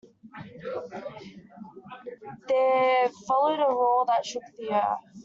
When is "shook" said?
4.25-4.41